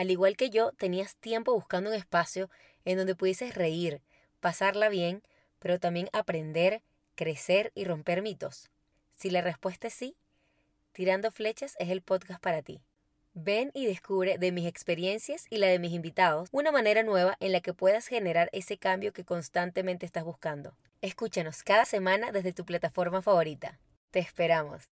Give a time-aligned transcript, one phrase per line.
[0.00, 2.48] Al igual que yo, tenías tiempo buscando un espacio
[2.86, 4.00] en donde pudieses reír,
[4.40, 5.22] pasarla bien,
[5.58, 6.80] pero también aprender,
[7.16, 8.70] crecer y romper mitos.
[9.14, 10.16] Si la respuesta es sí,
[10.92, 12.80] Tirando Flechas es el podcast para ti.
[13.34, 17.52] Ven y descubre de mis experiencias y la de mis invitados una manera nueva en
[17.52, 20.72] la que puedas generar ese cambio que constantemente estás buscando.
[21.02, 23.78] Escúchanos cada semana desde tu plataforma favorita.
[24.10, 24.88] Te esperamos.